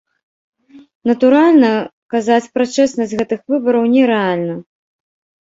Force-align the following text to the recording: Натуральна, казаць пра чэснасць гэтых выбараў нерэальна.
Натуральна, 1.09 1.69
казаць 2.15 2.49
пра 2.57 2.63
чэснасць 2.79 3.15
гэтых 3.21 3.39
выбараў 3.55 3.83
нерэальна. 3.95 4.59